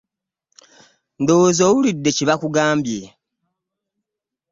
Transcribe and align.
Ndowooza 1.21 1.63
owulidde 1.69 2.09
kye 2.15 2.25
bakugambye. 2.29 3.01